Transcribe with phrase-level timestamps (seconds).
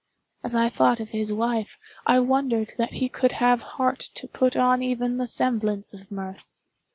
[0.43, 4.55] —as I thought of his wife, I wondered that he could have heart to put
[4.57, 6.47] on even the semblance of mirth.